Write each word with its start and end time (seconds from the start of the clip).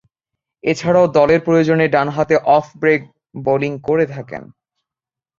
এছাড়াও 0.63 1.05
দলের 1.07 1.39
প্রয়োজনে 1.41 1.85
ডানহাতে 1.87 2.35
অফ 2.57 2.65
ব্রেক 2.77 3.01
বোলিং 3.35 3.71
করে 3.79 4.05
থাকেন। 4.05 4.43